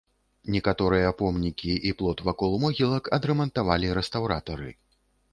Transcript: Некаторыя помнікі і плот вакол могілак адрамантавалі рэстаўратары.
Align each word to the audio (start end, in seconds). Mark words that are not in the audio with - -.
Некаторыя 0.53 1.09
помнікі 1.19 1.73
і 1.89 1.91
плот 1.99 2.23
вакол 2.27 2.55
могілак 2.63 3.09
адрамантавалі 3.19 3.93
рэстаўратары. 3.99 4.71